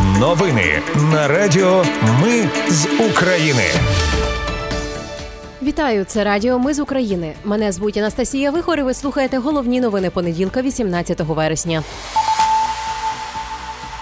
[0.00, 1.84] Новини на Радіо
[2.22, 3.62] Ми з України.
[5.62, 7.32] Вітаю, це Радіо Ми з України.
[7.44, 11.82] Мене звуть Анастасія Вихор і Ви слухаєте головні новини понеділка, 18 вересня.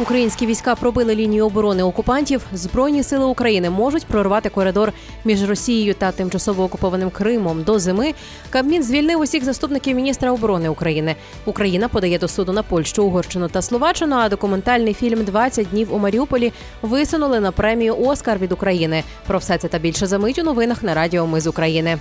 [0.00, 2.46] Українські війська пробили лінію оборони окупантів.
[2.52, 4.92] Збройні сили України можуть прорвати коридор
[5.24, 8.14] між Росією та тимчасово окупованим Кримом до зими.
[8.50, 11.16] Кабмін звільнив усіх заступників міністра оборони України.
[11.44, 14.16] Україна подає до суду на Польщу, Угорщину та Словаччину.
[14.16, 19.04] А документальний фільм «20 днів у Маріуполі висунули на премію Оскар від України.
[19.26, 21.98] Про все це та більше за мить у новинах на Радіо Ми з України.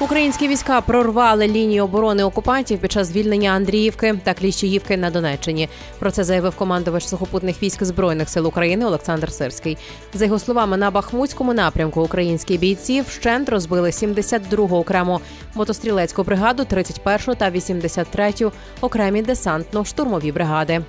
[0.00, 5.68] Українські війська прорвали лінію оборони окупантів під час звільнення Андріївки та Кліщіївки на Донеччині.
[5.98, 9.78] Про це заявив командувач сухопутних військ збройних сил України Олександр Сирський.
[10.14, 15.20] За його словами, на Бахмутському напрямку українські бійці вщент розбили 72-гу окрему
[15.54, 20.80] мотострілецьку бригаду, 31-ту та 83-ю окремі десантно-штурмові бригади.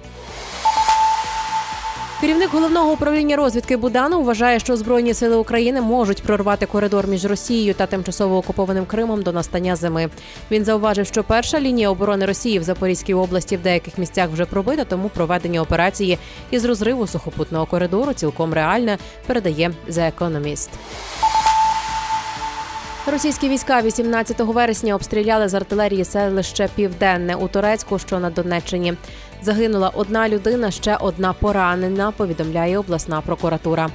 [2.21, 7.73] Керівник головного управління розвідки Буданов вважає, що збройні сили України можуть прорвати коридор між Росією
[7.73, 10.09] та тимчасово окупованим Кримом до настання зими.
[10.51, 14.83] Він зауважив, що перша лінія оборони Росії в Запорізькій області в деяких місцях вже пробита,
[14.83, 16.17] тому проведення операції
[16.51, 18.97] із розриву сухопутного коридору цілком реальне.
[19.25, 20.69] Передає The Economist.
[23.11, 28.93] Російські війська 18 вересня обстріляли з артилерії селище Південне у Турецьку, що на Донеччині.
[29.41, 32.11] Загинула одна людина, ще одна поранена.
[32.11, 33.89] Повідомляє обласна прокуратура.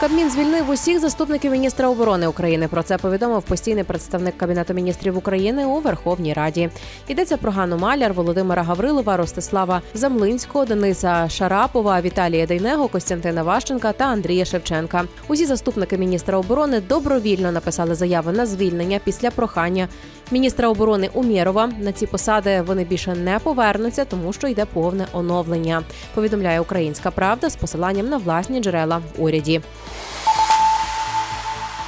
[0.00, 2.68] Кабмін звільнив усіх заступників міністра оборони України.
[2.68, 6.70] Про це повідомив постійний представник кабінету міністрів України у Верховній Раді.
[7.08, 14.04] Йдеться про Ганну Маляр, Володимира Гаврилова, Ростислава Замлинського, Дениса Шарапова, Віталія Дейнего, Костянтина Ващенка та
[14.04, 15.04] Андрія Шевченка.
[15.28, 19.88] Усі заступники міністра оборони добровільно написали заяви на звільнення після прохання
[20.30, 21.70] міністра оборони Умєрова.
[21.80, 25.82] На ці посади вони більше не повернуться, тому що йде повне оновлення.
[26.14, 29.60] Повідомляє Українська Правда з посиланням на власні джерела в уряді.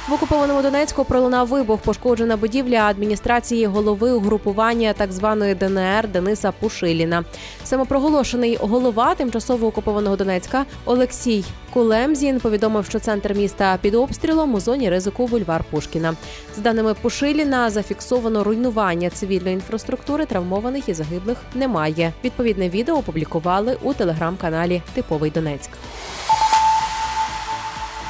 [0.07, 7.23] В окупованому Донецьку пролунав вибух, пошкоджена будівля адміністрації голови угрупування так званої ДНР Дениса Пушиліна.
[7.63, 14.89] Самопроголошений голова тимчасово окупованого Донецька Олексій Кулемзін повідомив, що центр міста під обстрілом у зоні
[14.89, 16.15] ризику бульвар Пушкіна.
[16.57, 22.13] З даними Пушиліна, зафіксовано руйнування цивільної інфраструктури, травмованих і загиблих немає.
[22.23, 25.69] Відповідне відео опублікували у телеграм-каналі Типовий Донецьк.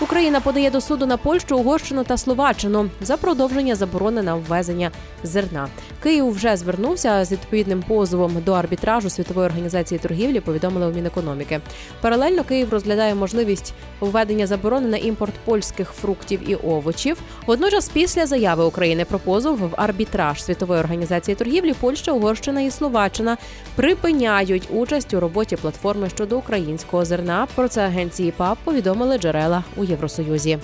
[0.02, 4.92] Україна подає до суду на Польщу, Угорщину та Словаччину за продовження заборони на ввезення
[5.24, 5.68] зерна.
[6.04, 10.40] Київ вже звернувся з відповідним позовом до арбітражу світової організації торгівлі.
[10.40, 11.60] Повідомили у Мінекономіки.
[12.02, 17.22] Паралельно Київ розглядає можливість введення заборони на імпорт польських фруктів і овочів.
[17.46, 23.38] Водночас, після заяви України про позов в арбітраж світової організації торгівлі, Польща, Угорщина і Словаччина
[23.76, 27.48] припиняють участь у роботі платформи щодо українського зерна.
[27.56, 30.60] Про це агенції ПАП повідомили джерела у Євросоюзі.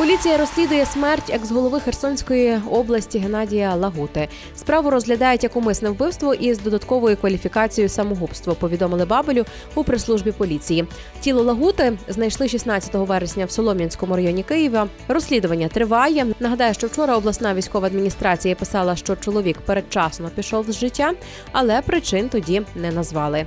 [0.00, 4.28] Поліція розслідує смерть екс-голови Херсонської області Геннадія Лагути.
[4.56, 8.54] Справу розглядають як умисне вбивство із додатковою кваліфікацією самогубства.
[8.54, 9.44] Повідомили Бабелю
[9.74, 10.86] у прес-службі поліції.
[11.20, 14.88] Тіло Лагути знайшли 16 вересня в Солом'янському районі Києва.
[15.08, 16.26] Розслідування триває.
[16.40, 21.12] Нагадаю, що вчора обласна військова адміністрація писала, що чоловік передчасно пішов з життя,
[21.52, 23.46] але причин тоді не назвали.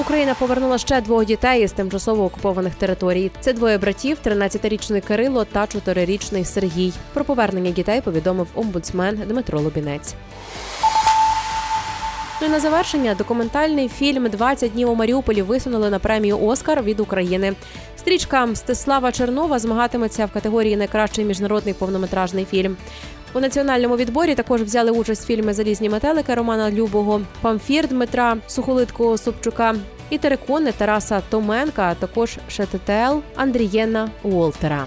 [0.00, 3.30] Україна повернула ще двох дітей із тимчасово окупованих територій.
[3.40, 6.92] Це двоє братів:– 13-річний Кирило та 4-річний Сергій.
[7.14, 10.14] Про повернення дітей повідомив омбудсмен Дмитро Лубінець.
[12.40, 17.00] Ну і на завершення документальний фільм «20 днів у Маріуполі висунули на премію Оскар від
[17.00, 17.54] України.
[17.96, 22.76] Стрічка Мстислава Чернова змагатиметься в категорії Найкращий міжнародний повнометражний фільм.
[23.34, 29.74] У національному відборі також взяли участь фільми Залізні метелики Романа Любого, Памфір Дмитра Сухолиткого Собчука
[30.10, 34.86] і Терекони Тараса Томенка, а також Шететел Андрієна Уолтера.